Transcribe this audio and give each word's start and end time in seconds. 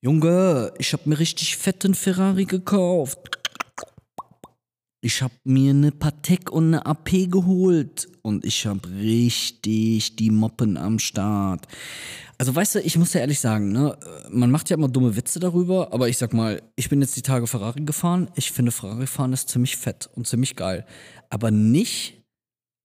Junge, 0.00 0.72
ich 0.78 0.92
hab 0.92 1.06
mir 1.06 1.18
richtig 1.18 1.56
fetten 1.56 1.92
Ferrari 1.92 2.44
gekauft. 2.44 3.18
Ich 5.00 5.22
hab 5.22 5.32
mir 5.42 5.70
eine 5.70 5.90
Patek 5.90 6.52
und 6.52 6.68
eine 6.68 6.86
AP 6.86 7.28
geholt 7.28 8.08
und 8.22 8.44
ich 8.44 8.64
hab 8.64 8.86
richtig 8.86 10.14
die 10.14 10.30
Moppen 10.30 10.76
am 10.76 11.00
Start. 11.00 11.66
Also 12.36 12.54
weißt 12.54 12.76
du, 12.76 12.80
ich 12.80 12.96
muss 12.96 13.12
ja 13.12 13.22
ehrlich 13.22 13.40
sagen, 13.40 13.72
ne, 13.72 13.98
man 14.30 14.52
macht 14.52 14.70
ja 14.70 14.76
immer 14.76 14.88
dumme 14.88 15.16
Witze 15.16 15.40
darüber, 15.40 15.92
aber 15.92 16.08
ich 16.08 16.16
sag 16.16 16.32
mal, 16.32 16.62
ich 16.76 16.88
bin 16.88 17.00
jetzt 17.00 17.16
die 17.16 17.22
Tage 17.22 17.48
Ferrari 17.48 17.80
gefahren. 17.80 18.30
Ich 18.36 18.52
finde 18.52 18.70
Ferrari 18.70 19.08
fahren 19.08 19.32
ist 19.32 19.48
ziemlich 19.48 19.76
fett 19.76 20.08
und 20.14 20.28
ziemlich 20.28 20.54
geil, 20.54 20.86
aber 21.28 21.50
nicht, 21.50 22.22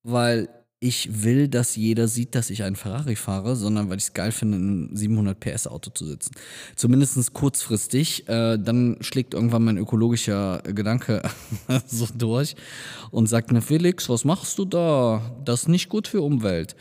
weil 0.02 0.50
ich 0.84 1.23
will, 1.23 1.47
dass 1.47 1.77
jeder 1.77 2.09
sieht, 2.09 2.36
dass 2.36 2.49
ich 2.49 2.63
einen 2.63 2.75
Ferrari 2.75 3.16
fahre, 3.16 3.55
sondern 3.55 3.89
weil 3.89 3.97
ich 3.97 4.04
es 4.04 4.13
geil 4.13 4.34
finde, 4.34 4.57
in 4.57 4.63
einem 4.63 4.95
700 4.95 5.39
PS 5.39 5.67
Auto 5.67 5.91
zu 5.91 6.05
sitzen. 6.05 6.31
Zumindest 6.75 7.34
kurzfristig. 7.34 8.27
Äh, 8.27 8.57
dann 8.57 8.98
schlägt 8.99 9.34
irgendwann 9.34 9.63
mein 9.63 9.77
ökologischer 9.77 10.61
Gedanke 10.63 11.22
so 11.88 12.08
durch 12.13 12.58
und 13.11 13.27
sagt 13.27 13.53
mir, 13.53 13.61
Felix, 13.61 14.09
was 14.09 14.25
machst 14.25 14.59
du 14.59 14.66
da? 14.66 15.22
Das 15.45 15.61
ist 15.61 15.67
nicht 15.70 15.88
gut 15.88 16.09
für 16.09 16.22
Umwelt. 16.22 16.75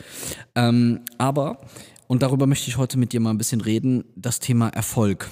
Ähm, 0.57 1.03
aber, 1.19 1.61
und 2.09 2.23
darüber 2.23 2.49
möchte 2.49 2.69
ich 2.69 2.79
heute 2.79 2.99
mit 2.99 3.13
dir 3.13 3.21
mal 3.21 3.31
ein 3.31 3.39
bisschen 3.39 3.61
reden, 3.61 4.03
das 4.17 4.41
Thema 4.41 4.69
Erfolg. 4.71 5.31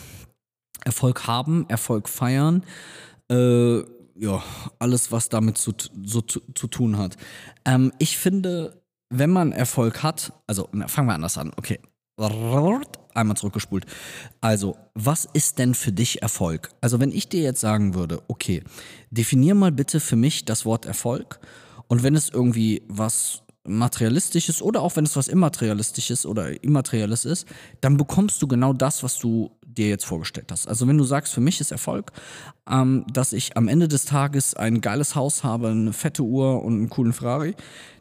Erfolg 0.84 1.26
haben, 1.26 1.66
Erfolg 1.68 2.08
feiern. 2.08 2.62
Äh, 3.28 3.80
ja, 4.20 4.42
alles, 4.78 5.10
was 5.10 5.30
damit 5.30 5.56
zu, 5.56 5.72
so, 6.04 6.20
zu, 6.20 6.40
zu 6.54 6.66
tun 6.66 6.98
hat. 6.98 7.16
Ähm, 7.64 7.90
ich 7.98 8.18
finde, 8.18 8.82
wenn 9.08 9.30
man 9.30 9.52
Erfolg 9.52 10.02
hat, 10.02 10.34
also 10.46 10.68
na, 10.72 10.88
fangen 10.88 11.08
wir 11.08 11.14
anders 11.14 11.38
an, 11.38 11.52
okay. 11.56 11.80
Einmal 13.14 13.38
zurückgespult. 13.38 13.86
Also, 14.42 14.76
was 14.94 15.26
ist 15.32 15.58
denn 15.58 15.74
für 15.74 15.90
dich 15.90 16.20
Erfolg? 16.20 16.68
Also, 16.82 17.00
wenn 17.00 17.12
ich 17.12 17.30
dir 17.30 17.40
jetzt 17.40 17.60
sagen 17.60 17.94
würde, 17.94 18.22
okay, 18.28 18.62
definier 19.10 19.54
mal 19.54 19.72
bitte 19.72 20.00
für 20.00 20.16
mich 20.16 20.44
das 20.44 20.66
Wort 20.66 20.84
Erfolg 20.84 21.40
und 21.88 22.02
wenn 22.02 22.14
es 22.14 22.28
irgendwie 22.28 22.82
was 22.88 23.42
Materialistisches 23.64 24.62
oder 24.62 24.82
auch 24.82 24.96
wenn 24.96 25.04
es 25.04 25.16
was 25.16 25.28
Immaterialistisches 25.28 26.24
oder 26.26 26.62
Immaterielles 26.62 27.24
ist, 27.24 27.46
dann 27.80 27.96
bekommst 27.96 28.40
du 28.42 28.46
genau 28.46 28.72
das, 28.72 29.02
was 29.02 29.18
du 29.18 29.50
dir 29.62 29.88
jetzt 29.88 30.04
vorgestellt 30.04 30.50
hast. 30.50 30.66
Also 30.66 30.88
wenn 30.88 30.98
du 30.98 31.04
sagst, 31.04 31.32
für 31.32 31.40
mich 31.40 31.60
ist 31.60 31.70
Erfolg, 31.70 32.12
ähm, 32.68 33.04
dass 33.12 33.32
ich 33.32 33.56
am 33.56 33.68
Ende 33.68 33.88
des 33.88 34.04
Tages 34.04 34.54
ein 34.54 34.80
geiles 34.80 35.14
Haus 35.14 35.44
habe, 35.44 35.68
eine 35.68 35.92
fette 35.92 36.22
Uhr 36.22 36.62
und 36.62 36.74
einen 36.74 36.90
coolen 36.90 37.12
Ferrari, 37.12 37.54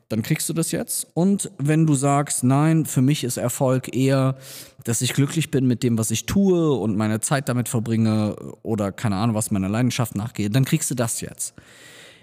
dann 0.09 0.23
kriegst 0.23 0.49
du 0.49 0.53
das 0.53 0.71
jetzt. 0.71 1.07
Und 1.13 1.51
wenn 1.59 1.85
du 1.85 1.93
sagst, 1.93 2.43
nein, 2.43 2.85
für 2.85 3.01
mich 3.01 3.23
ist 3.23 3.37
Erfolg 3.37 3.95
eher, 3.95 4.37
dass 4.83 5.01
ich 5.01 5.13
glücklich 5.13 5.51
bin 5.51 5.67
mit 5.67 5.83
dem, 5.83 5.97
was 5.99 6.09
ich 6.09 6.25
tue 6.25 6.71
und 6.71 6.97
meine 6.97 7.19
Zeit 7.19 7.47
damit 7.47 7.69
verbringe 7.69 8.35
oder 8.63 8.91
keine 8.91 9.17
Ahnung, 9.17 9.35
was 9.35 9.51
meiner 9.51 9.69
Leidenschaft 9.69 10.15
nachgehe, 10.15 10.49
dann 10.49 10.65
kriegst 10.65 10.89
du 10.89 10.95
das 10.95 11.21
jetzt. 11.21 11.53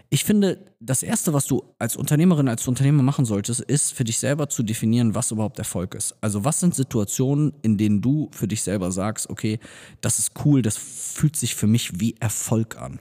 Ich 0.09 0.25
finde, 0.25 0.65
das 0.79 1.03
Erste, 1.03 1.33
was 1.33 1.47
du 1.47 1.63
als 1.79 1.97
Unternehmerin, 1.97 2.49
als 2.49 2.67
Unternehmer 2.69 3.03
machen 3.03 3.25
solltest, 3.25 3.61
ist 3.61 3.93
für 3.93 4.05
dich 4.05 4.19
selber 4.19 4.49
zu 4.49 4.63
definieren, 4.63 5.15
was 5.17 5.33
überhaupt 5.33 5.59
Erfolg 5.59 5.95
ist. 5.95 6.15
Also 6.21 6.45
was 6.45 6.61
sind 6.61 6.75
Situationen, 6.75 7.53
in 7.63 7.77
denen 7.77 8.03
du 8.03 8.29
für 8.33 8.47
dich 8.47 8.63
selber 8.63 8.93
sagst, 8.93 9.29
okay, 9.31 9.59
das 10.01 10.21
ist 10.21 10.33
cool, 10.45 10.63
das 10.63 10.77
fühlt 10.77 11.35
sich 11.35 11.57
für 11.57 11.67
mich 11.67 12.01
wie 12.01 12.15
Erfolg 12.21 12.77
an. 12.77 13.01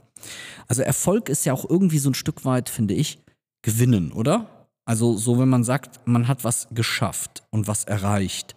Also 0.66 0.82
Erfolg 0.82 1.28
ist 1.28 1.44
ja 1.46 1.52
auch 1.52 1.68
irgendwie 1.68 1.98
so 1.98 2.10
ein 2.10 2.14
Stück 2.14 2.44
weit, 2.44 2.68
finde 2.68 2.94
ich, 2.94 3.18
gewinnen, 3.62 4.10
oder? 4.12 4.68
Also 4.84 5.16
so, 5.16 5.38
wenn 5.38 5.48
man 5.48 5.64
sagt, 5.64 6.06
man 6.06 6.26
hat 6.26 6.42
was 6.44 6.68
geschafft 6.72 7.44
und 7.50 7.68
was 7.68 7.84
erreicht, 7.84 8.56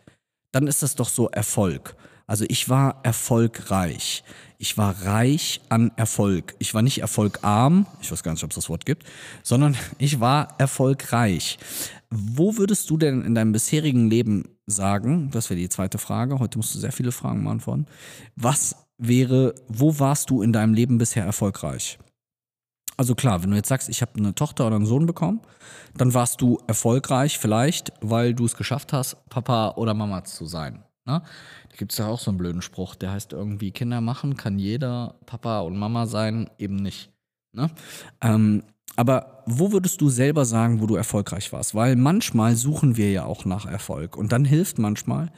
dann 0.52 0.68
ist 0.68 0.82
das 0.82 0.96
doch 0.96 1.10
so 1.10 1.28
Erfolg. 1.30 1.96
Also 2.26 2.46
ich 2.48 2.70
war 2.70 3.00
erfolgreich. 3.04 4.24
Ich 4.62 4.78
war 4.78 5.06
reich 5.06 5.62
an 5.70 5.90
Erfolg. 5.96 6.54
Ich 6.60 6.74
war 6.74 6.82
nicht 6.82 7.00
erfolgarm, 7.00 7.86
ich 8.02 8.12
weiß 8.12 8.24
gar 8.24 8.34
nicht, 8.34 8.44
ob 8.44 8.52
es 8.52 8.56
das 8.56 8.68
Wort 8.68 8.86
gibt, 8.86 9.06
sondern 9.42 9.78
ich 9.98 10.20
war 10.20 10.56
erfolgreich. 10.60 11.58
Wo 12.10 12.58
würdest 12.58 12.90
du 12.90 12.98
denn 12.98 13.24
in 13.24 13.36
deinem 13.36 13.54
bisherigen 13.54 14.10
Leben 14.10 14.50
sagen, 14.68 15.32
das 15.32 15.50
wäre 15.50 15.60
die 15.60 15.70
zweite 15.70 15.98
Frage, 15.98 16.40
heute 16.40 16.58
musst 16.58 16.76
du 16.76 16.80
sehr 16.80 16.92
viele 16.92 17.14
Fragen 17.14 17.46
beantworten, 17.46 17.86
was 18.36 18.76
wäre, 18.98 19.56
wo 19.70 19.98
warst 19.98 20.30
du 20.30 20.42
in 20.42 20.52
deinem 20.52 20.74
Leben 20.74 20.98
bisher 20.98 21.24
erfolgreich? 21.24 21.98
Also 22.98 23.16
klar, 23.16 23.42
wenn 23.42 23.52
du 23.52 23.56
jetzt 23.56 23.70
sagst, 23.70 23.88
ich 23.88 24.02
habe 24.02 24.12
eine 24.18 24.36
Tochter 24.36 24.68
oder 24.68 24.76
einen 24.76 24.86
Sohn 24.86 25.06
bekommen, 25.06 25.40
dann 25.96 26.14
warst 26.14 26.42
du 26.42 26.60
erfolgreich 26.68 27.40
vielleicht, 27.40 27.94
weil 28.02 28.34
du 28.34 28.44
es 28.44 28.58
geschafft 28.58 28.92
hast, 28.92 29.16
Papa 29.30 29.76
oder 29.78 29.94
Mama 29.94 30.26
zu 30.26 30.46
sein. 30.46 30.84
Ne? 31.10 31.24
Da 31.70 31.76
gibt 31.76 31.92
es 31.92 31.98
ja 31.98 32.08
auch 32.08 32.20
so 32.20 32.30
einen 32.30 32.38
blöden 32.38 32.62
Spruch, 32.62 32.96
der 32.96 33.12
heißt 33.12 33.34
irgendwie, 33.34 33.72
Kinder 33.72 34.00
machen 34.00 34.38
kann 34.38 34.60
jeder 34.60 35.16
Papa 35.26 35.62
und 35.62 35.76
Mama 35.76 36.06
sein, 36.06 36.50
eben 36.60 36.76
nicht. 36.76 37.12
Ne? 37.52 37.72
Ähm, 38.22 38.64
aber 38.96 39.44
wo 39.46 39.72
würdest 39.72 40.02
du 40.02 40.10
selber 40.10 40.46
sagen, 40.46 40.82
wo 40.82 40.86
du 40.86 40.96
erfolgreich 40.96 41.52
warst? 41.52 41.74
Weil 41.74 41.96
manchmal 41.96 42.56
suchen 42.56 42.98
wir 42.98 43.12
ja 43.12 43.24
auch 43.26 43.46
nach 43.46 43.66
Erfolg. 43.66 44.18
Und 44.18 44.32
dann 44.32 44.46
hilft 44.46 44.78
manchmal 44.78 45.32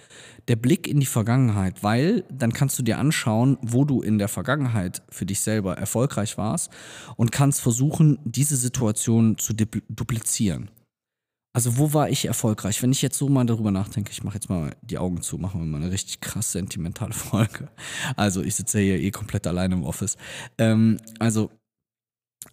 der 0.48 0.56
Blick 0.56 0.88
in 0.88 1.00
die 1.00 1.06
Vergangenheit, 1.06 1.84
weil 1.84 2.26
dann 2.32 2.54
kannst 2.54 2.80
du 2.80 2.84
dir 2.84 2.98
anschauen, 2.98 3.58
wo 3.62 3.86
du 3.86 4.02
in 4.02 4.18
der 4.18 4.30
Vergangenheit 4.30 5.04
für 5.10 5.26
dich 5.26 5.42
selber 5.42 5.78
erfolgreich 5.78 6.38
warst 6.38 6.72
und 7.18 7.32
kannst 7.32 7.62
versuchen, 7.62 8.18
diese 8.26 8.58
Situation 8.58 9.38
zu 9.38 9.54
duplizieren. 9.54 10.72
Also 11.54 11.78
wo 11.78 11.94
war 11.94 12.10
ich 12.10 12.26
erfolgreich? 12.26 12.82
Wenn 12.82 12.92
ich 12.92 13.02
jetzt 13.02 13.18
so 13.18 13.28
mal 13.28 13.46
darüber 13.46 13.72
nachdenke, 13.72 14.12
ich 14.12 14.24
mache 14.24 14.36
jetzt 14.36 14.50
mal 14.50 14.76
die 14.82 14.98
Augen 14.98 15.22
zu, 15.22 15.38
machen 15.38 15.60
wir 15.62 15.68
mal 15.68 15.82
eine 15.82 15.92
richtig 15.92 16.22
krass 16.22 16.52
sentimentale 16.52 17.14
Folge. 17.14 17.70
Also 18.16 18.42
ich 18.42 18.56
sitze 18.56 18.80
hier 18.80 19.00
eh 19.00 19.12
komplett 19.12 19.48
alleine 19.48 19.76
im 19.76 19.84
Office. 19.84 20.18
Ähm, 20.58 20.98
also 21.20 21.52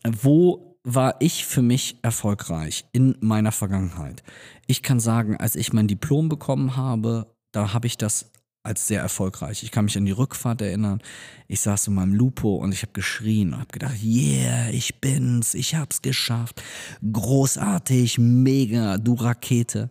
wo 0.05 0.79
war 0.85 1.17
ich 1.21 1.45
für 1.45 1.63
mich 1.63 1.99
erfolgreich 2.03 2.87
in 2.93 3.17
meiner 3.21 3.53
Vergangenheit? 3.53 4.23
Ich 4.67 4.83
kann 4.83 5.01
sagen, 5.01 5.37
als 5.37 5.55
ich 5.55 5.73
mein 5.73 5.87
Diplom 5.87 6.29
bekommen 6.29 6.77
habe, 6.77 7.35
da 7.53 7.73
habe 7.73 7.87
ich 7.87 7.99
das 7.99 8.31
als 8.63 8.87
sehr 8.87 9.01
erfolgreich. 9.01 9.63
Ich 9.63 9.71
kann 9.71 9.87
mich 9.87 9.97
an 9.97 10.05
die 10.05 10.13
Rückfahrt 10.13 10.61
erinnern. 10.61 11.01
Ich 11.47 11.61
saß 11.61 11.89
in 11.89 11.95
meinem 11.95 12.15
Lupo 12.15 12.57
und 12.57 12.73
ich 12.73 12.83
habe 12.83 12.93
geschrien 12.93 13.53
und 13.53 13.61
habe 13.61 13.73
gedacht, 13.73 14.03
yeah, 14.03 14.69
ich 14.71 15.01
bin's, 15.01 15.55
ich 15.55 15.75
hab's 15.75 16.03
geschafft. 16.03 16.63
Großartig, 17.11 18.19
mega, 18.19 18.99
du 18.99 19.15
Rakete. 19.15 19.91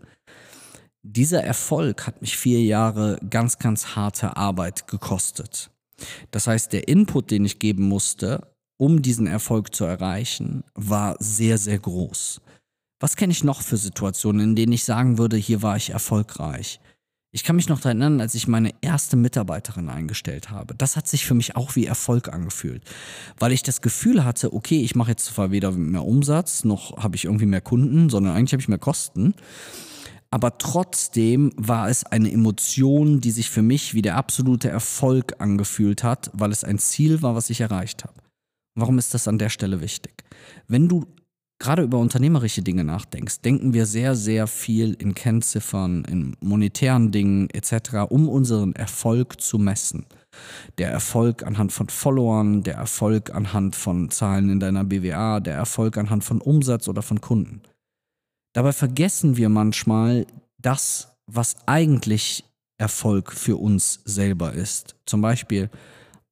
Dieser 1.04 1.44
Erfolg 1.44 2.06
hat 2.06 2.22
mich 2.22 2.38
vier 2.38 2.62
Jahre 2.62 3.18
ganz, 3.30 3.60
ganz 3.60 3.96
harte 3.96 4.36
Arbeit 4.36 4.88
gekostet. 4.88 5.72
Das 6.32 6.48
heißt, 6.48 6.74
der 6.74 6.88
Input, 6.88 7.32
den 7.32 7.46
ich 7.46 7.60
geben 7.60 7.88
musste, 7.88 8.52
um 8.78 9.02
diesen 9.02 9.26
Erfolg 9.26 9.74
zu 9.74 9.86
erreichen, 9.86 10.64
war 10.76 11.16
sehr, 11.20 11.58
sehr 11.58 11.80
groß. 11.80 12.42
Was 13.00 13.16
kenne 13.16 13.32
ich 13.32 13.44
noch 13.44 13.62
für 13.62 13.78
Situationen, 13.78 14.42
in 14.42 14.56
denen 14.56 14.74
ich 14.74 14.84
sagen 14.84 15.18
würde, 15.18 15.38
hier 15.38 15.62
war 15.62 15.78
ich 15.78 15.92
erfolgreich? 15.92 16.80
Ich 17.38 17.44
kann 17.44 17.56
mich 17.56 17.70
noch 17.70 17.80
daran 17.80 18.02
erinnern, 18.02 18.22
als 18.22 18.34
ich 18.34 18.48
meine 18.48 18.72
erste 18.82 19.16
Mitarbeiterin 19.16 19.90
eingestellt 19.90 20.50
habe. 20.50 20.74
Das 20.74 20.96
hat 20.96 21.08
sich 21.08 21.24
für 21.24 21.36
mich 21.36 21.56
auch 21.56 21.76
wie 21.76 21.86
Erfolg 21.86 22.30
angefühlt, 22.30 22.82
weil 23.38 23.52
ich 23.52 23.62
das 23.62 23.82
Gefühl 23.82 24.26
hatte, 24.26 24.54
okay, 24.54 24.82
ich 24.82 24.96
mache 24.96 25.12
jetzt 25.12 25.26
zwar 25.26 25.52
weder 25.52 25.72
mehr 25.72 26.04
Umsatz, 26.04 26.64
noch 26.64 26.98
habe 26.98 27.16
ich 27.16 27.26
irgendwie 27.26 27.46
mehr 27.46 27.62
Kunden, 27.62 28.10
sondern 28.10 28.36
eigentlich 28.36 28.54
habe 28.54 28.62
ich 28.62 28.68
mehr 28.68 28.80
Kosten. 28.80 29.36
Aber 30.32 30.58
trotzdem 30.58 31.52
war 31.58 31.90
es 31.90 32.06
eine 32.06 32.32
Emotion, 32.32 33.22
die 33.22 33.30
sich 33.30 33.52
für 33.52 33.62
mich 33.62 33.94
wie 33.94 34.02
der 34.02 34.18
absolute 34.18 34.70
Erfolg 34.70 35.36
angefühlt 35.38 36.04
hat, 36.04 36.32
weil 36.34 36.52
es 36.52 36.64
ein 36.64 36.80
Ziel 36.80 37.22
war, 37.22 37.36
was 37.36 37.52
ich 37.52 37.62
erreicht 37.62 38.04
habe. 38.04 38.16
Warum 38.74 38.98
ist 38.98 39.14
das 39.14 39.28
an 39.28 39.38
der 39.38 39.50
Stelle 39.50 39.80
wichtig? 39.80 40.24
Wenn 40.68 40.88
du 40.88 41.06
gerade 41.60 41.84
über 41.84 41.98
unternehmerische 41.98 42.62
Dinge 42.62 42.84
nachdenkst, 42.84 43.42
denken 43.42 43.74
wir 43.74 43.86
sehr, 43.86 44.16
sehr 44.16 44.48
viel 44.48 44.94
in 44.94 45.16
Kennziffern, 45.16 46.06
in 46.06 46.36
monetären 46.40 47.12
Dingen 47.12 47.50
etc., 47.50 48.10
um 48.10 48.30
unseren 48.30 48.74
Erfolg 48.76 49.42
zu 49.42 49.58
messen. 49.58 50.06
Der 50.78 50.92
Erfolg 50.92 51.44
anhand 51.44 51.72
von 51.72 51.90
Followern, 51.90 52.64
der 52.64 52.76
Erfolg 52.76 53.34
anhand 53.34 53.76
von 53.76 54.12
Zahlen 54.12 54.50
in 54.50 54.60
deiner 54.60 54.84
BWA, 54.84 55.40
der 55.40 55.56
Erfolg 55.56 55.98
anhand 55.98 56.24
von 56.24 56.42
Umsatz 56.42 56.88
oder 56.88 57.02
von 57.02 57.22
Kunden. 57.22 57.62
Dabei 58.54 58.72
vergessen 58.72 59.38
wir 59.38 59.50
manchmal 59.50 60.28
das, 60.60 61.16
was 61.26 61.56
eigentlich 61.66 62.44
Erfolg 62.78 63.32
für 63.32 63.58
uns 63.58 64.02
selber 64.06 64.54
ist. 64.54 64.96
Zum 65.06 65.22
Beispiel, 65.22 65.70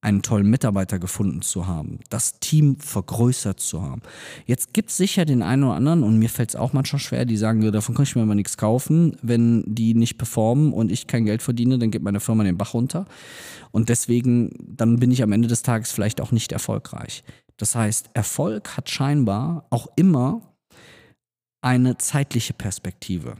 einen 0.02 0.22
tollen 0.22 0.48
Mitarbeiter 0.48 0.98
gefunden 0.98 1.42
zu 1.42 1.66
haben, 1.66 1.98
das 2.10 2.38
Team 2.38 2.78
vergrößert 2.78 3.58
zu 3.58 3.82
haben. 3.82 4.02
Jetzt 4.44 4.72
gibt 4.72 4.90
es 4.90 4.96
sicher 4.96 5.24
den 5.24 5.42
einen 5.42 5.64
oder 5.64 5.74
anderen, 5.74 6.02
und 6.02 6.18
mir 6.18 6.28
fällt 6.28 6.50
es 6.50 6.56
auch 6.56 6.72
manchmal 6.72 7.00
schwer, 7.00 7.24
die 7.24 7.36
sagen, 7.36 7.60
davon 7.72 7.94
kann 7.94 8.04
ich 8.04 8.14
mir 8.14 8.22
aber 8.22 8.34
nichts 8.34 8.56
kaufen, 8.56 9.16
wenn 9.22 9.64
die 9.66 9.94
nicht 9.94 10.18
performen 10.18 10.72
und 10.72 10.92
ich 10.92 11.06
kein 11.06 11.24
Geld 11.24 11.42
verdiene, 11.42 11.78
dann 11.78 11.90
geht 11.90 12.02
meine 12.02 12.20
Firma 12.20 12.44
den 12.44 12.58
Bach 12.58 12.74
runter. 12.74 13.06
Und 13.72 13.88
deswegen, 13.88 14.50
dann 14.60 14.98
bin 14.98 15.10
ich 15.10 15.22
am 15.22 15.32
Ende 15.32 15.48
des 15.48 15.62
Tages 15.62 15.90
vielleicht 15.92 16.20
auch 16.20 16.30
nicht 16.30 16.52
erfolgreich. 16.52 17.24
Das 17.56 17.74
heißt, 17.74 18.10
Erfolg 18.14 18.76
hat 18.76 18.90
scheinbar 18.90 19.66
auch 19.70 19.88
immer 19.96 20.54
eine 21.62 21.98
zeitliche 21.98 22.52
Perspektive. 22.52 23.36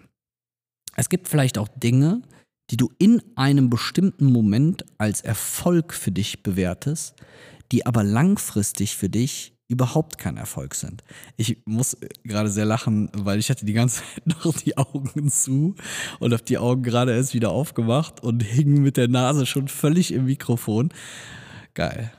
Es 0.97 1.09
gibt 1.09 1.29
vielleicht 1.29 1.59
auch 1.59 1.69
Dinge, 1.69 2.23
die 2.71 2.77
du 2.77 2.91
in 2.99 3.23
einem 3.37 3.71
bestimmten 3.71 4.27
Moment 4.27 4.85
als 4.99 5.21
Erfolg 5.21 5.95
für 5.95 6.11
dich 6.11 6.43
bewertest, 6.43 7.15
die 7.73 7.87
aber 7.87 8.03
langfristig 8.03 8.97
für 8.97 9.09
dich 9.09 9.53
überhaupt 9.69 10.19
kein 10.19 10.37
Erfolg 10.37 10.75
sind. 10.75 11.03
Ich 11.37 11.59
muss 11.65 11.97
gerade 12.23 12.51
sehr 12.51 12.65
lachen, 12.65 13.11
weil 13.13 13.39
ich 13.39 13.51
hatte 13.51 13.67
die 13.67 13.73
ganze 13.73 14.03
Zeit 14.03 14.27
noch 14.45 14.57
die 14.57 14.77
Augen 14.77 15.29
zu 15.29 15.75
und 16.21 16.33
habe 16.33 16.45
die 16.45 16.59
Augen 16.59 16.83
gerade 16.83 17.15
erst 17.15 17.35
wieder 17.35 17.51
aufgemacht 17.51 18.23
und 18.23 18.43
hing 18.43 18.83
mit 18.83 18.97
der 18.97 19.09
Nase 19.09 19.47
schon 19.47 19.69
völlig 19.69 20.13
im 20.13 20.27
Mikrofon. 20.27 20.91
Geil. 21.75 22.13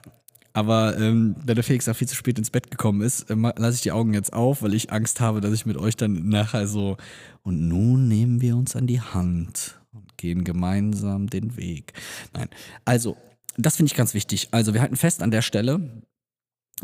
Aber 0.51 0.97
ähm, 0.97 1.35
da 1.45 1.53
der 1.53 1.63
Felix 1.63 1.87
auch 1.87 1.95
viel 1.95 2.07
zu 2.07 2.15
spät 2.15 2.39
ins 2.39 2.49
Bett 2.49 2.71
gekommen 2.71 3.01
ist, 3.01 3.29
äh, 3.29 3.35
lasse 3.35 3.75
ich 3.75 3.81
die 3.81 3.91
Augen 3.91 4.13
jetzt 4.13 4.33
auf, 4.33 4.63
weil 4.63 4.73
ich 4.73 4.91
Angst 4.91 5.21
habe, 5.21 5.39
dass 5.39 5.53
ich 5.53 5.67
mit 5.67 5.77
euch 5.77 5.95
dann 5.95 6.29
nachher 6.29 6.67
so 6.67 6.97
und 7.43 7.67
nun 7.67 8.07
nehmen 8.07 8.41
wir 8.41 8.57
uns 8.57 8.75
an 8.75 8.87
die 8.87 8.99
Hand 8.99 9.79
gehen 10.17 10.43
gemeinsam 10.43 11.29
den 11.29 11.57
Weg. 11.57 11.93
Nein, 12.33 12.49
also 12.85 13.17
das 13.57 13.77
finde 13.77 13.91
ich 13.91 13.97
ganz 13.97 14.13
wichtig. 14.13 14.49
Also 14.51 14.73
wir 14.73 14.81
halten 14.81 14.95
fest 14.95 15.21
an 15.21 15.31
der 15.31 15.41
Stelle, 15.41 16.03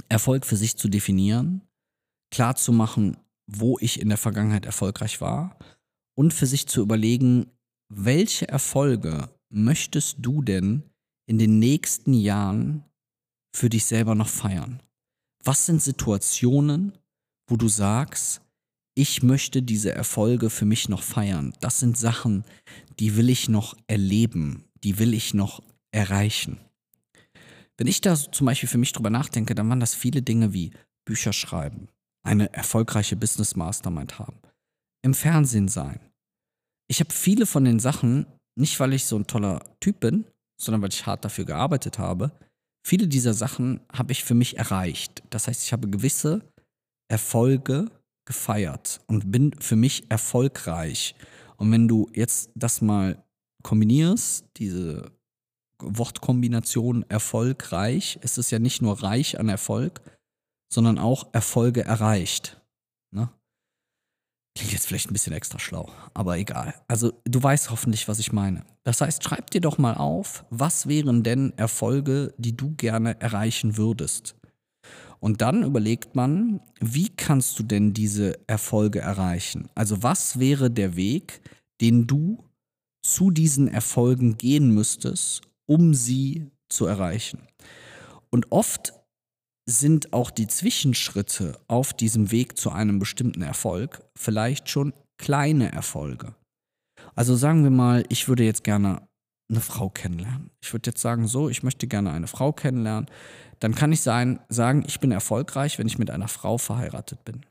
Erfolg 0.09 0.45
für 0.45 0.57
sich 0.57 0.75
zu 0.77 0.87
definieren, 0.87 1.61
klar 2.31 2.55
zu 2.55 2.71
machen, 2.71 3.17
wo 3.47 3.77
ich 3.79 3.99
in 3.99 4.09
der 4.09 4.17
Vergangenheit 4.17 4.65
erfolgreich 4.65 5.21
war 5.21 5.57
und 6.15 6.33
für 6.33 6.47
sich 6.47 6.67
zu 6.67 6.81
überlegen, 6.81 7.51
welche 7.89 8.47
Erfolge 8.47 9.29
möchtest 9.49 10.17
du 10.19 10.41
denn 10.41 10.83
in 11.27 11.37
den 11.37 11.59
nächsten 11.59 12.13
Jahren 12.13 12.83
für 13.55 13.69
dich 13.69 13.85
selber 13.85 14.15
noch 14.15 14.29
feiern? 14.29 14.81
Was 15.43 15.65
sind 15.65 15.81
Situationen, 15.81 16.97
wo 17.47 17.57
du 17.57 17.67
sagst, 17.67 18.41
ich 18.95 19.23
möchte 19.23 19.61
diese 19.61 19.91
Erfolge 19.91 20.49
für 20.49 20.65
mich 20.65 20.89
noch 20.89 21.01
feiern? 21.01 21.53
Das 21.61 21.79
sind 21.79 21.97
Sachen, 21.97 22.43
die 22.99 23.15
will 23.15 23.29
ich 23.29 23.49
noch 23.49 23.75
erleben, 23.87 24.65
die 24.83 24.99
will 24.99 25.13
ich 25.13 25.33
noch 25.33 25.63
erreichen. 25.91 26.59
Wenn 27.77 27.87
ich 27.87 28.01
da 28.01 28.15
zum 28.15 28.45
Beispiel 28.45 28.69
für 28.69 28.77
mich 28.77 28.91
drüber 28.91 29.09
nachdenke, 29.09 29.55
dann 29.55 29.69
waren 29.69 29.79
das 29.79 29.95
viele 29.95 30.21
Dinge 30.21 30.53
wie 30.53 30.71
Bücher 31.05 31.33
schreiben, 31.33 31.89
eine 32.23 32.53
erfolgreiche 32.53 33.15
Business 33.15 33.55
Mastermind 33.55 34.19
haben, 34.19 34.39
im 35.03 35.13
Fernsehen 35.13 35.67
sein. 35.67 35.99
Ich 36.87 36.99
habe 36.99 37.11
viele 37.11 37.45
von 37.45 37.65
den 37.65 37.79
Sachen, 37.79 38.27
nicht 38.55 38.79
weil 38.79 38.93
ich 38.93 39.05
so 39.05 39.17
ein 39.17 39.27
toller 39.27 39.63
Typ 39.79 39.99
bin, 39.99 40.25
sondern 40.61 40.81
weil 40.81 40.93
ich 40.93 41.05
hart 41.07 41.25
dafür 41.25 41.45
gearbeitet 41.45 41.97
habe, 41.97 42.31
viele 42.85 43.07
dieser 43.07 43.33
Sachen 43.33 43.81
habe 43.91 44.11
ich 44.11 44.23
für 44.23 44.35
mich 44.35 44.57
erreicht. 44.57 45.23
Das 45.31 45.47
heißt, 45.47 45.63
ich 45.63 45.73
habe 45.73 45.89
gewisse 45.89 46.41
Erfolge 47.09 47.89
gefeiert 48.25 49.01
und 49.07 49.31
bin 49.31 49.53
für 49.59 49.75
mich 49.75 50.09
erfolgreich. 50.09 51.15
Und 51.57 51.71
wenn 51.71 51.87
du 51.87 52.09
jetzt 52.13 52.51
das 52.55 52.81
mal 52.81 53.23
kombinierst, 53.63 54.45
diese 54.57 55.11
Wortkombination 55.79 57.05
erfolgreich, 57.09 58.19
ist 58.21 58.37
es 58.37 58.51
ja 58.51 58.59
nicht 58.59 58.81
nur 58.81 59.03
reich 59.03 59.39
an 59.39 59.49
Erfolg, 59.49 60.01
sondern 60.71 60.97
auch 60.97 61.33
Erfolge 61.33 61.83
erreicht. 61.83 62.61
Ne? 63.11 63.29
Klingt 64.55 64.73
jetzt 64.73 64.87
vielleicht 64.87 65.09
ein 65.09 65.13
bisschen 65.13 65.33
extra 65.33 65.59
schlau, 65.59 65.91
aber 66.13 66.37
egal. 66.37 66.73
Also 66.87 67.21
du 67.25 67.41
weißt 67.41 67.69
hoffentlich, 67.69 68.07
was 68.07 68.19
ich 68.19 68.31
meine. 68.31 68.65
Das 68.83 69.01
heißt, 69.01 69.23
schreib 69.23 69.51
dir 69.51 69.61
doch 69.61 69.77
mal 69.77 69.95
auf, 69.95 70.45
was 70.49 70.87
wären 70.87 71.23
denn 71.23 71.53
Erfolge, 71.57 72.33
die 72.37 72.55
du 72.55 72.75
gerne 72.75 73.19
erreichen 73.19 73.77
würdest. 73.77 74.35
Und 75.23 75.39
dann 75.39 75.63
überlegt 75.63 76.15
man, 76.17 76.59
wie 76.81 77.07
kannst 77.07 77.57
du 77.57 77.63
denn 77.63 77.93
diese 77.93 78.37
Erfolge 78.45 78.99
erreichen? 78.99 79.69
Also 79.73 80.03
was 80.03 80.37
wäre 80.37 80.69
der 80.69 80.97
Weg, 80.97 81.39
den 81.79 82.07
du 82.07 82.43
zu 83.05 83.31
diesen 83.31 83.69
Erfolgen 83.69 84.37
gehen 84.37 84.73
müsstest, 84.73 85.43
um 85.65 85.93
sie 85.93 86.51
zu 86.67 86.87
erreichen. 86.87 87.47
Und 88.31 88.51
oft 88.51 88.91
sind 89.65 90.11
auch 90.11 90.29
die 90.29 90.47
Zwischenschritte 90.47 91.57
auf 91.69 91.93
diesem 91.93 92.31
Weg 92.31 92.57
zu 92.57 92.71
einem 92.71 92.99
bestimmten 92.99 93.43
Erfolg 93.43 94.03
vielleicht 94.17 94.69
schon 94.69 94.91
kleine 95.17 95.71
Erfolge. 95.71 96.35
Also 97.15 97.37
sagen 97.37 97.63
wir 97.63 97.71
mal, 97.71 98.03
ich 98.09 98.27
würde 98.27 98.43
jetzt 98.43 98.65
gerne 98.65 99.07
eine 99.49 99.61
Frau 99.61 99.89
kennenlernen. 99.89 100.49
Ich 100.61 100.73
würde 100.73 100.89
jetzt 100.89 101.01
sagen, 101.01 101.27
so, 101.27 101.49
ich 101.49 101.63
möchte 101.63 101.87
gerne 101.87 102.11
eine 102.11 102.27
Frau 102.27 102.51
kennenlernen. 102.51 103.09
Dann 103.59 103.75
kann 103.75 103.91
ich 103.91 104.01
sein, 104.01 104.39
sagen, 104.49 104.83
ich 104.87 104.99
bin 104.99 105.11
erfolgreich, 105.11 105.79
wenn 105.79 105.87
ich 105.87 105.99
mit 105.99 106.09
einer 106.09 106.27
Frau 106.27 106.57
verheiratet 106.57 107.23
bin. 107.23 107.45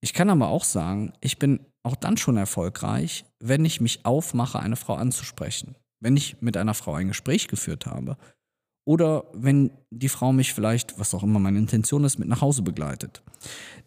Ich 0.00 0.12
kann 0.12 0.28
aber 0.28 0.48
auch 0.48 0.64
sagen, 0.64 1.12
ich 1.20 1.38
bin 1.38 1.60
auch 1.82 1.96
dann 1.96 2.16
schon 2.16 2.36
erfolgreich, 2.36 3.24
wenn 3.40 3.64
ich 3.64 3.80
mich 3.80 4.04
aufmache, 4.04 4.58
eine 4.58 4.76
Frau 4.76 4.94
anzusprechen 4.94 5.76
wenn 6.04 6.16
ich 6.18 6.40
mit 6.42 6.56
einer 6.56 6.74
Frau 6.74 6.94
ein 6.94 7.08
Gespräch 7.08 7.48
geführt 7.48 7.86
habe 7.86 8.16
oder 8.86 9.24
wenn 9.32 9.70
die 9.90 10.10
Frau 10.10 10.32
mich 10.32 10.52
vielleicht, 10.52 10.98
was 10.98 11.14
auch 11.14 11.22
immer 11.22 11.40
meine 11.40 11.58
Intention 11.58 12.04
ist, 12.04 12.18
mit 12.18 12.28
nach 12.28 12.42
Hause 12.42 12.62
begleitet. 12.62 13.22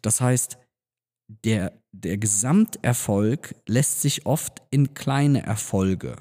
Das 0.02 0.20
heißt, 0.20 0.58
der, 1.46 1.74
der 1.92 2.18
Gesamterfolg 2.18 3.56
lässt 3.68 4.02
sich 4.02 4.26
oft 4.26 4.64
in 4.72 4.96
kleine 4.96 5.44
Erfolge 5.44 6.16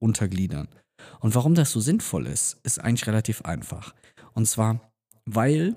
untergliedern. 0.00 0.68
Und 1.20 1.34
warum 1.34 1.54
das 1.54 1.70
so 1.70 1.80
sinnvoll 1.80 2.26
ist, 2.26 2.58
ist 2.64 2.80
eigentlich 2.80 3.06
relativ 3.06 3.42
einfach. 3.42 3.94
Und 4.34 4.46
zwar, 4.46 4.92
weil 5.24 5.76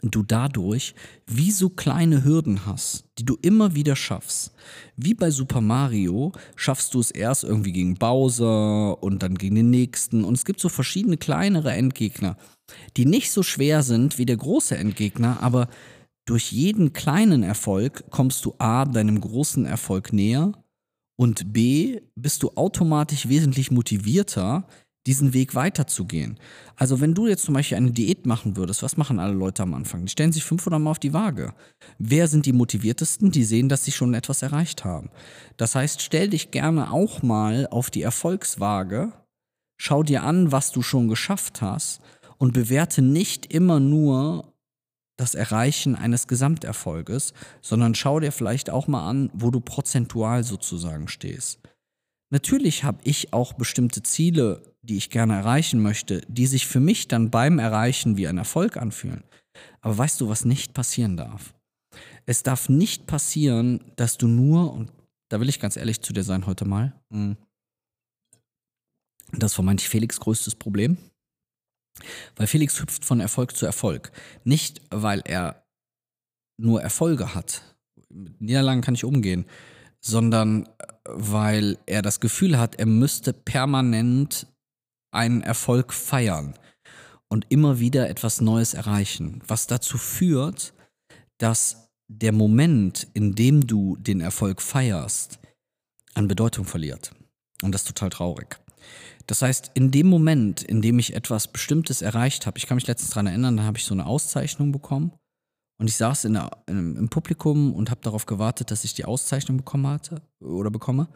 du 0.00 0.22
dadurch 0.22 0.94
wie 1.26 1.50
so 1.50 1.68
kleine 1.68 2.24
Hürden 2.24 2.66
hast, 2.66 3.04
die 3.18 3.24
du 3.24 3.36
immer 3.42 3.74
wieder 3.74 3.94
schaffst. 3.94 4.52
Wie 4.96 5.14
bei 5.14 5.30
Super 5.30 5.60
Mario 5.60 6.32
schaffst 6.56 6.94
du 6.94 7.00
es 7.00 7.10
erst 7.10 7.44
irgendwie 7.44 7.72
gegen 7.72 7.94
Bowser 7.94 9.02
und 9.02 9.22
dann 9.22 9.36
gegen 9.36 9.56
den 9.56 9.70
nächsten. 9.70 10.24
Und 10.24 10.34
es 10.34 10.44
gibt 10.44 10.60
so 10.60 10.68
verschiedene 10.68 11.18
kleinere 11.18 11.72
Endgegner, 11.72 12.36
die 12.96 13.04
nicht 13.04 13.30
so 13.30 13.42
schwer 13.42 13.82
sind 13.82 14.18
wie 14.18 14.26
der 14.26 14.36
große 14.36 14.76
Endgegner, 14.76 15.42
aber 15.42 15.68
durch 16.24 16.52
jeden 16.52 16.92
kleinen 16.92 17.42
Erfolg 17.42 18.04
kommst 18.10 18.44
du 18.44 18.54
A, 18.58 18.84
deinem 18.84 19.20
großen 19.20 19.66
Erfolg 19.66 20.12
näher 20.12 20.52
und 21.16 21.52
B, 21.52 22.00
bist 22.14 22.42
du 22.42 22.50
automatisch 22.54 23.28
wesentlich 23.28 23.70
motivierter, 23.70 24.66
diesen 25.06 25.34
Weg 25.34 25.54
weiterzugehen. 25.54 26.38
Also 26.76 27.00
wenn 27.00 27.14
du 27.14 27.26
jetzt 27.26 27.44
zum 27.44 27.54
Beispiel 27.54 27.76
eine 27.76 27.90
Diät 27.90 28.24
machen 28.24 28.56
würdest, 28.56 28.82
was 28.82 28.96
machen 28.96 29.18
alle 29.18 29.34
Leute 29.34 29.62
am 29.62 29.74
Anfang? 29.74 30.04
Die 30.04 30.12
stellen 30.12 30.32
sich 30.32 30.44
500 30.44 30.80
Mal 30.80 30.90
auf 30.90 30.98
die 30.98 31.12
Waage. 31.12 31.54
Wer 31.98 32.28
sind 32.28 32.46
die 32.46 32.52
motiviertesten? 32.52 33.30
Die 33.30 33.44
sehen, 33.44 33.68
dass 33.68 33.84
sie 33.84 33.92
schon 33.92 34.14
etwas 34.14 34.42
erreicht 34.42 34.84
haben. 34.84 35.10
Das 35.56 35.74
heißt, 35.74 36.02
stell 36.02 36.28
dich 36.28 36.50
gerne 36.50 36.92
auch 36.92 37.22
mal 37.22 37.66
auf 37.70 37.90
die 37.90 38.02
Erfolgswaage, 38.02 39.12
schau 39.76 40.02
dir 40.04 40.22
an, 40.22 40.52
was 40.52 40.70
du 40.70 40.82
schon 40.82 41.08
geschafft 41.08 41.62
hast 41.62 42.00
und 42.38 42.52
bewerte 42.52 43.02
nicht 43.02 43.52
immer 43.52 43.80
nur 43.80 44.51
das 45.18 45.34
Erreichen 45.34 45.94
eines 45.94 46.26
Gesamterfolges, 46.26 47.34
sondern 47.60 47.94
schau 47.94 48.20
dir 48.20 48.32
vielleicht 48.32 48.70
auch 48.70 48.88
mal 48.88 49.08
an, 49.08 49.30
wo 49.34 49.50
du 49.50 49.60
prozentual 49.60 50.44
sozusagen 50.44 51.08
stehst. 51.08 51.60
Natürlich 52.30 52.84
habe 52.84 53.00
ich 53.04 53.32
auch 53.32 53.52
bestimmte 53.52 54.02
Ziele 54.02 54.62
die 54.82 54.96
ich 54.96 55.10
gerne 55.10 55.34
erreichen 55.34 55.80
möchte, 55.80 56.22
die 56.28 56.46
sich 56.46 56.66
für 56.66 56.80
mich 56.80 57.08
dann 57.08 57.30
beim 57.30 57.58
Erreichen 57.58 58.16
wie 58.16 58.26
ein 58.26 58.38
Erfolg 58.38 58.76
anfühlen. 58.76 59.22
Aber 59.80 59.96
weißt 59.96 60.20
du, 60.20 60.28
was 60.28 60.44
nicht 60.44 60.74
passieren 60.74 61.16
darf? 61.16 61.54
Es 62.26 62.42
darf 62.42 62.68
nicht 62.68 63.06
passieren, 63.06 63.92
dass 63.96 64.18
du 64.18 64.26
nur, 64.26 64.72
und 64.72 64.92
da 65.28 65.40
will 65.40 65.48
ich 65.48 65.60
ganz 65.60 65.76
ehrlich 65.76 66.00
zu 66.02 66.12
dir 66.12 66.24
sein 66.24 66.46
heute 66.46 66.64
mal, 66.64 67.00
hm, 67.12 67.36
das 69.32 69.56
war 69.56 69.64
manch 69.64 69.88
Felix 69.88 70.20
größtes 70.20 70.56
Problem, 70.56 70.98
weil 72.36 72.46
Felix 72.46 72.80
hüpft 72.80 73.04
von 73.04 73.20
Erfolg 73.20 73.56
zu 73.56 73.66
Erfolg. 73.66 74.12
Nicht, 74.44 74.80
weil 74.90 75.22
er 75.24 75.64
nur 76.58 76.82
Erfolge 76.82 77.34
hat. 77.34 77.62
Mit 78.08 78.40
Niederlagen 78.40 78.82
kann 78.82 78.94
ich 78.94 79.04
umgehen, 79.04 79.46
sondern 80.00 80.66
äh, 80.66 80.68
weil 81.06 81.78
er 81.86 82.02
das 82.02 82.20
Gefühl 82.20 82.58
hat, 82.58 82.76
er 82.76 82.86
müsste 82.86 83.32
permanent 83.32 84.46
einen 85.12 85.42
Erfolg 85.42 85.92
feiern 85.92 86.54
und 87.28 87.46
immer 87.48 87.78
wieder 87.78 88.08
etwas 88.08 88.40
Neues 88.40 88.74
erreichen, 88.74 89.42
was 89.46 89.66
dazu 89.66 89.98
führt, 89.98 90.74
dass 91.38 91.90
der 92.08 92.32
Moment, 92.32 93.08
in 93.14 93.34
dem 93.34 93.66
du 93.66 93.96
den 93.96 94.20
Erfolg 94.20 94.60
feierst, 94.60 95.38
an 96.14 96.28
Bedeutung 96.28 96.66
verliert. 96.66 97.12
Und 97.62 97.72
das 97.72 97.82
ist 97.82 97.88
total 97.88 98.10
traurig. 98.10 98.61
Das 99.26 99.42
heißt, 99.42 99.70
in 99.74 99.90
dem 99.90 100.08
Moment, 100.08 100.62
in 100.62 100.82
dem 100.82 100.98
ich 100.98 101.14
etwas 101.14 101.48
Bestimmtes 101.48 102.02
erreicht 102.02 102.46
habe, 102.46 102.58
ich 102.58 102.66
kann 102.66 102.76
mich 102.76 102.86
letztens 102.86 103.10
daran 103.10 103.26
erinnern, 103.26 103.56
da 103.56 103.62
habe 103.64 103.78
ich 103.78 103.84
so 103.84 103.94
eine 103.94 104.06
Auszeichnung 104.06 104.72
bekommen 104.72 105.12
und 105.78 105.88
ich 105.88 105.96
saß 105.96 106.26
in 106.26 106.34
der, 106.34 106.50
in, 106.66 106.96
im 106.96 107.08
Publikum 107.08 107.74
und 107.74 107.90
habe 107.90 108.00
darauf 108.02 108.26
gewartet, 108.26 108.70
dass 108.70 108.84
ich 108.84 108.94
die 108.94 109.04
Auszeichnung 109.04 109.58
bekommen 109.58 109.86
hatte 109.86 110.22
oder 110.40 110.70
bekomme. 110.70 111.08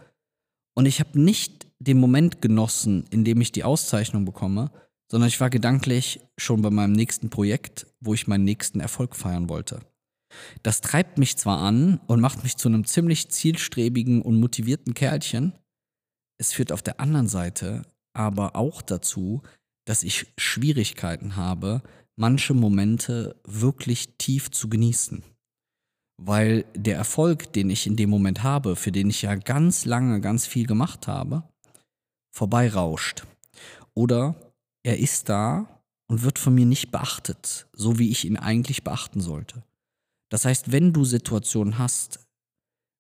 Und 0.75 0.87
ich 0.87 1.01
habe 1.01 1.21
nicht 1.21 1.67
den 1.79 1.99
Moment 1.99 2.43
genossen, 2.43 3.05
in 3.11 3.25
dem 3.25 3.41
ich 3.41 3.53
die 3.53 3.65
Auszeichnung 3.65 4.25
bekomme, 4.25 4.71
sondern 5.11 5.29
ich 5.29 5.41
war 5.41 5.51
gedanklich 5.51 6.21
schon 6.37 6.63
bei 6.63 6.71
meinem 6.71 6.93
nächsten 6.93 7.31
Projekt, 7.31 7.87
wo 8.01 8.15
ich 8.15 8.27
meinen 8.27 8.45
nächsten 8.45 8.81
Erfolg 8.81 9.15
feiern 9.15 9.49
wollte. 9.49 9.81
Das 10.63 10.81
treibt 10.81 11.19
mich 11.19 11.37
zwar 11.37 11.61
an 11.61 12.01
und 12.07 12.21
macht 12.21 12.43
mich 12.43 12.57
zu 12.57 12.69
einem 12.69 12.85
ziemlich 12.85 13.31
zielstrebigen 13.31 14.21
und 14.21 14.41
motivierten 14.41 14.95
Kerlchen, 14.95 15.53
es 16.39 16.53
führt 16.53 16.73
auf 16.73 16.83
der 16.83 17.01
anderen 17.01 17.29
Seite 17.29 17.83
aber 18.13 18.57
auch 18.57 18.83
dazu, 18.83 19.43
dass 19.87 20.03
ich 20.03 20.27
Schwierigkeiten 20.39 21.37
habe, 21.37 21.83
manche 22.17 22.55
Momente 22.55 23.41
wirklich 23.45 24.17
tief 24.17 24.51
zu 24.51 24.69
genießen. 24.69 25.23
Weil 26.19 26.65
der 26.75 26.97
Erfolg, 26.97 27.53
den 27.53 27.69
ich 27.69 27.87
in 27.87 27.97
dem 27.97 28.09
Moment 28.09 28.43
habe, 28.43 28.75
für 28.75 28.91
den 28.91 29.11
ich 29.11 29.23
ja 29.23 29.35
ganz 29.35 29.85
lange 29.85 30.23
ganz 30.23 30.47
viel 30.47 30.67
gemacht 30.67 31.07
habe, 31.07 31.45
vorbeirauscht. 32.35 33.27
Oder 33.95 34.53
er 34.83 34.99
ist 34.99 35.29
da 35.29 35.83
und 36.09 36.23
wird 36.23 36.39
von 36.39 36.55
mir 36.55 36.67
nicht 36.67 36.91
beachtet, 36.91 37.67
so 37.73 37.99
wie 37.99 38.11
ich 38.11 38.25
ihn 38.25 38.39
eigentlich 38.39 38.83
beachten 38.83 39.21
sollte. 39.21 39.63
Das 40.31 40.47
heißt, 40.47 40.73
wenn 40.73 40.93
du 40.93 41.05
Situationen 41.05 41.79
hast, 41.79 42.26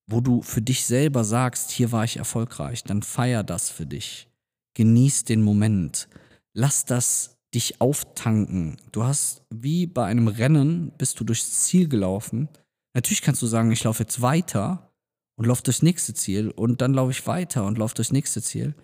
wo 0.06 0.20
du 0.20 0.42
für 0.42 0.62
dich 0.62 0.84
selber 0.84 1.24
sagst, 1.24 1.70
hier 1.70 1.92
war 1.92 2.04
ich 2.04 2.16
erfolgreich, 2.16 2.84
dann 2.84 3.02
feier 3.02 3.42
das 3.42 3.70
für 3.70 3.86
dich. 3.86 4.28
Genieß 4.74 5.24
den 5.24 5.42
Moment. 5.42 6.08
Lass 6.54 6.84
das 6.84 7.38
dich 7.54 7.80
auftanken. 7.80 8.76
Du 8.92 9.04
hast 9.04 9.42
wie 9.50 9.86
bei 9.86 10.04
einem 10.04 10.28
Rennen, 10.28 10.92
bist 10.98 11.18
du 11.18 11.24
durchs 11.24 11.64
Ziel 11.64 11.88
gelaufen. 11.88 12.48
Natürlich 12.94 13.22
kannst 13.22 13.42
du 13.42 13.46
sagen, 13.46 13.72
ich 13.72 13.84
laufe 13.84 14.02
jetzt 14.02 14.20
weiter 14.22 14.92
und 15.36 15.46
laufe 15.46 15.62
durchs 15.62 15.82
nächste 15.82 16.14
Ziel 16.14 16.50
und 16.50 16.80
dann 16.80 16.94
laufe 16.94 17.10
ich 17.10 17.26
weiter 17.26 17.64
und 17.64 17.78
laufe 17.78 17.94
durchs 17.94 18.12
nächste 18.12 18.42
Ziel. 18.42 18.74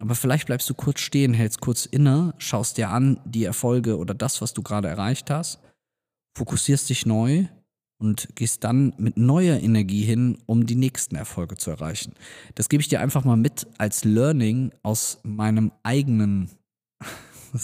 Aber 0.00 0.14
vielleicht 0.14 0.46
bleibst 0.46 0.70
du 0.70 0.74
kurz 0.74 1.00
stehen, 1.00 1.34
hältst 1.34 1.60
kurz 1.60 1.84
inne, 1.84 2.34
schaust 2.38 2.78
dir 2.78 2.88
an 2.88 3.20
die 3.24 3.44
Erfolge 3.44 3.98
oder 3.98 4.14
das, 4.14 4.40
was 4.40 4.54
du 4.54 4.62
gerade 4.62 4.88
erreicht 4.88 5.28
hast, 5.28 5.60
fokussierst 6.36 6.88
dich 6.88 7.04
neu 7.04 7.46
und 8.00 8.28
gehst 8.34 8.64
dann 8.64 8.94
mit 8.98 9.16
neuer 9.16 9.60
Energie 9.60 10.02
hin, 10.02 10.38
um 10.46 10.66
die 10.66 10.74
nächsten 10.74 11.14
Erfolge 11.14 11.56
zu 11.56 11.70
erreichen. 11.70 12.14
Das 12.54 12.68
gebe 12.68 12.80
ich 12.80 12.88
dir 12.88 13.00
einfach 13.00 13.24
mal 13.24 13.36
mit 13.36 13.66
als 13.78 14.04
Learning 14.04 14.72
aus 14.82 15.20
meinem 15.22 15.70
eigenen 15.82 16.50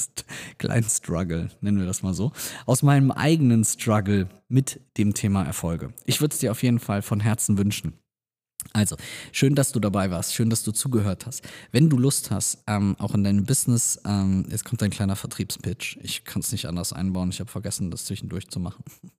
kleinen 0.58 0.88
Struggle, 0.88 1.48
nennen 1.60 1.78
wir 1.78 1.86
das 1.86 2.02
mal 2.02 2.14
so, 2.14 2.32
aus 2.66 2.82
meinem 2.82 3.10
eigenen 3.10 3.64
Struggle 3.64 4.28
mit 4.48 4.80
dem 4.98 5.14
Thema 5.14 5.42
Erfolge. 5.42 5.92
Ich 6.04 6.20
würde 6.20 6.34
es 6.34 6.38
dir 6.38 6.52
auf 6.52 6.62
jeden 6.62 6.78
Fall 6.78 7.02
von 7.02 7.20
Herzen 7.20 7.58
wünschen. 7.58 7.94
Also, 8.72 8.96
schön, 9.32 9.54
dass 9.54 9.72
du 9.72 9.80
dabei 9.80 10.10
warst, 10.10 10.34
schön, 10.34 10.50
dass 10.50 10.62
du 10.62 10.72
zugehört 10.72 11.26
hast. 11.26 11.42
Wenn 11.72 11.88
du 11.88 11.98
Lust 11.98 12.30
hast, 12.30 12.58
ähm, 12.66 12.96
auch 12.98 13.14
in 13.14 13.24
deinem 13.24 13.44
Business, 13.44 14.00
ähm, 14.04 14.46
jetzt 14.50 14.64
kommt 14.64 14.82
ein 14.82 14.90
kleiner 14.90 15.16
Vertriebspitch. 15.16 15.98
Ich 16.02 16.24
kann 16.24 16.40
es 16.40 16.52
nicht 16.52 16.66
anders 16.66 16.92
einbauen, 16.92 17.30
ich 17.30 17.40
habe 17.40 17.50
vergessen, 17.50 17.90
das 17.90 18.04
zwischendurch 18.04 18.48
zu 18.48 18.60
machen. 18.60 18.84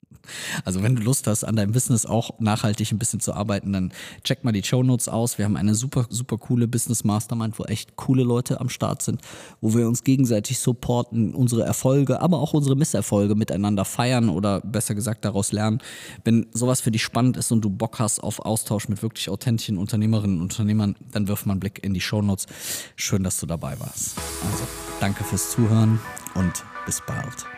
Also 0.66 0.84
wenn 0.84 0.96
du 0.96 1.02
Lust 1.02 1.28
hast, 1.28 1.44
an 1.44 1.56
deinem 1.56 1.72
Business 1.72 2.06
auch 2.06 2.40
nachhaltig 2.40 2.92
ein 2.92 3.00
bisschen 3.00 3.20
zu 3.20 3.34
arbeiten, 3.34 3.74
dann 3.74 3.94
check 4.24 4.44
mal 4.44 4.52
die 4.52 4.64
Show 4.64 4.84
Notes 4.84 5.08
aus. 5.08 5.38
Wir 5.38 5.46
haben 5.46 5.58
eine 5.58 5.76
super, 5.76 6.06
super 6.10 6.38
coole 6.38 6.68
Business 6.68 7.04
Mastermind, 7.04 7.58
wo 7.60 7.64
echt 7.64 7.96
coole 7.96 8.24
Leute 8.24 8.60
am 8.60 8.70
Start 8.70 9.02
sind, 9.02 9.22
wo 9.62 9.74
wir 9.74 9.88
uns 9.88 10.04
gegenseitig 10.04 10.60
supporten, 10.60 11.34
unsere 11.34 11.64
Erfolge, 11.64 12.22
aber 12.22 12.40
auch 12.40 12.54
unsere 12.54 12.76
Misserfolge 12.76 13.36
miteinander 13.36 13.86
feiern 13.86 14.30
oder 14.30 14.62
besser 14.62 14.96
gesagt 14.96 15.26
daraus 15.26 15.52
lernen. 15.52 15.80
Wenn 16.24 16.48
sowas 16.52 16.82
für 16.82 16.92
dich 16.92 17.04
spannend 17.04 17.38
ist 17.38 17.52
und 17.52 17.62
du 17.62 17.70
Bock 17.70 18.00
hast 18.00 18.20
auf 18.20 18.40
Austausch 18.40 18.90
mit 18.90 19.02
wirklich 19.02 19.30
authentischen 19.38 19.78
Unternehmerinnen 19.78 20.38
und 20.38 20.52
Unternehmern, 20.52 20.96
dann 21.12 21.28
wirf 21.28 21.46
mal 21.46 21.54
einen 21.54 21.60
Blick 21.60 21.84
in 21.84 21.94
die 21.94 22.02
Show 22.02 22.22
Notes. 22.22 22.48
Schön, 22.96 23.24
dass 23.24 23.40
du 23.40 23.46
dabei 23.46 23.80
warst. 23.80 24.18
Also, 24.52 24.68
danke 25.00 25.24
fürs 25.24 25.52
Zuhören 25.52 26.00
und 26.34 26.64
bis 26.86 27.02
bald. 27.06 27.57